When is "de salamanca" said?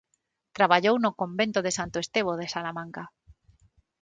2.39-3.03